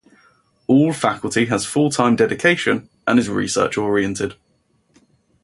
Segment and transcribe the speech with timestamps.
[0.65, 4.33] All faculty has full-time dedication and is research oriented.